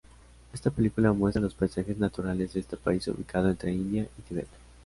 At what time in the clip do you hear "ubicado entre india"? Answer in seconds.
3.07-4.07